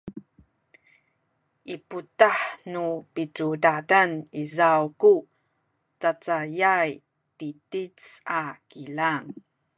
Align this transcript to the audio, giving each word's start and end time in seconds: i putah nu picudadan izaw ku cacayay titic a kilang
i 1.73 1.75
putah 1.87 2.39
nu 2.71 2.85
picudadan 3.13 4.11
izaw 4.43 4.83
ku 5.01 5.13
cacayay 6.01 6.91
titic 7.37 7.95
a 8.41 8.43
kilang 8.69 9.27